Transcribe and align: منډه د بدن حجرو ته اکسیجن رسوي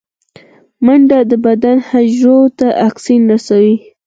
منډه 0.85 1.19
د 1.29 1.31
بدن 1.45 1.77
حجرو 1.89 2.39
ته 2.57 2.67
اکسیجن 2.87 3.23
رسوي 3.33 3.75